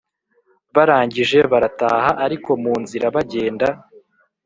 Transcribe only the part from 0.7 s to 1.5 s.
barangije